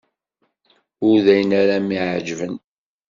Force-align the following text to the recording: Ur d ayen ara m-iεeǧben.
Ur 1.07 1.17
d 1.25 1.27
ayen 1.33 1.51
ara 1.61 1.77
m-iεeǧben. 1.79 2.55